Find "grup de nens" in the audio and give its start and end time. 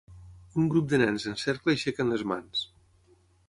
0.71-1.27